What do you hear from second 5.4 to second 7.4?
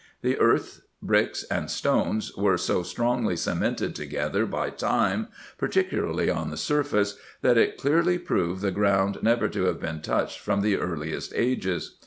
particularly on the surface,